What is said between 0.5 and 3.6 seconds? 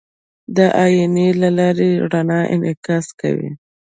د آیینې له لارې رڼا انعکاس کوي.